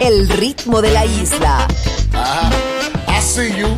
[0.00, 1.68] El ritmo de la isla.
[3.08, 3.68] I see you.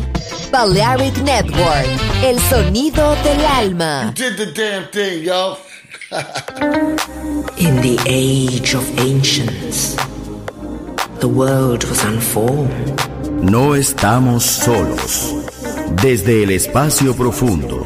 [0.51, 1.87] Balearic Network.
[2.23, 4.13] El sonido del alma.
[4.15, 5.57] Did the damn thing, yo.
[7.57, 9.95] In the age of ancients,
[11.19, 12.99] the world was unformed.
[13.41, 15.33] No estamos solos.
[16.01, 17.85] Desde el espacio profundo,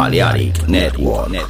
[0.00, 1.10] Balearic Network.
[1.30, 1.49] special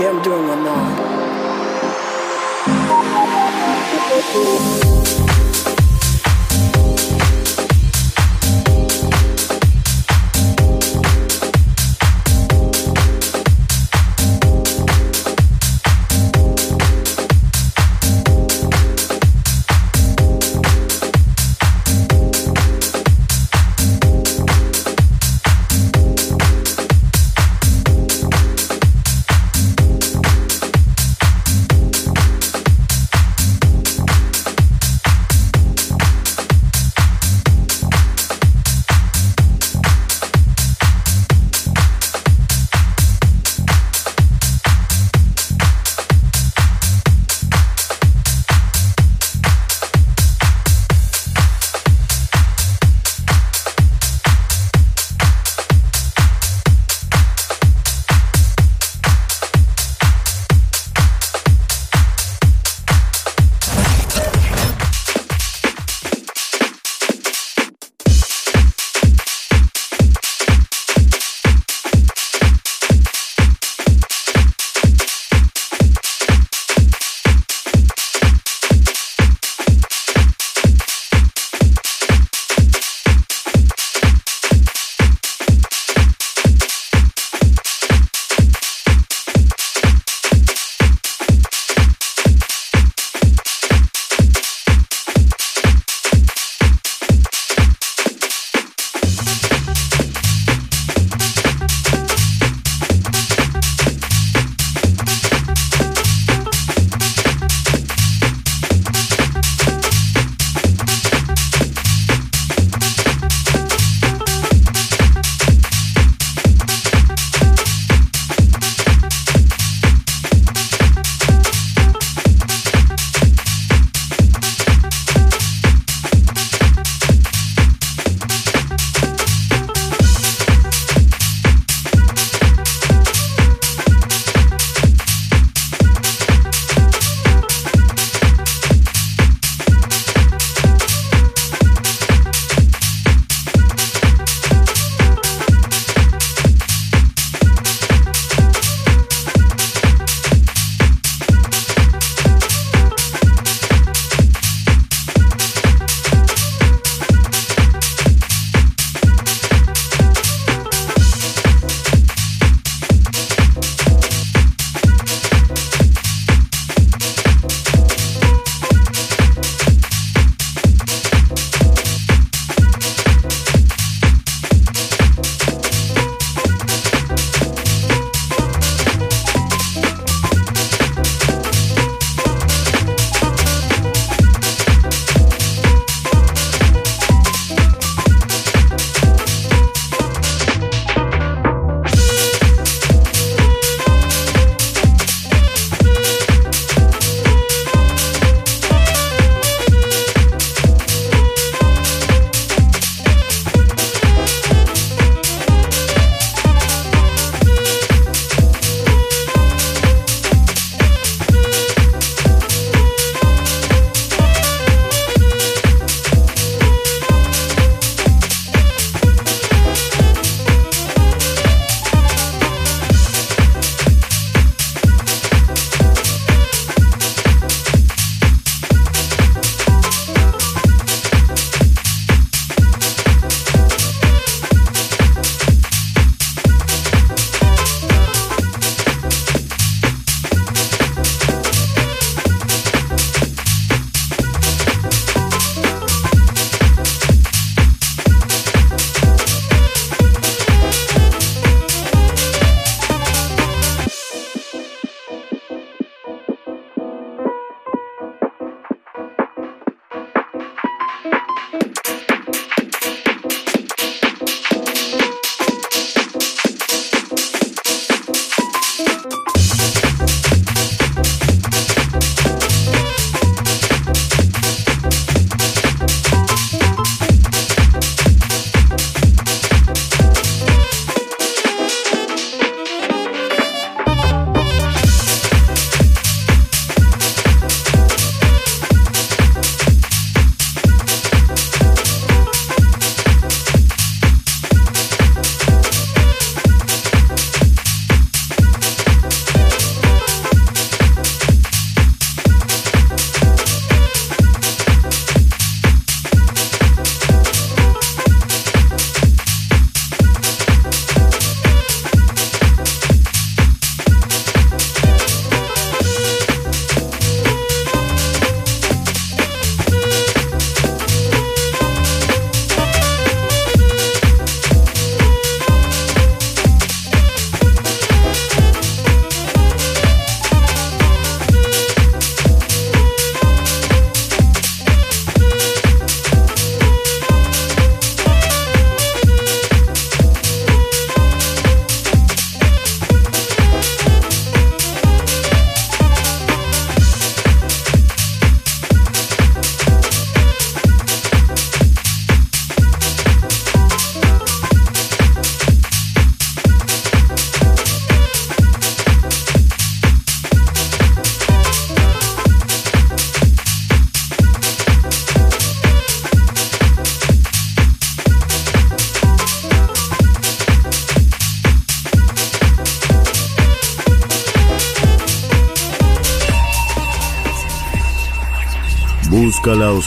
[0.00, 0.64] Yeah, I'm doing one
[5.04, 5.31] now.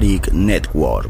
[0.00, 1.09] Balearic Network.